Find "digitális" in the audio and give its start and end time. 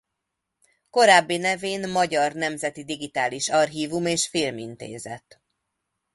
2.83-3.49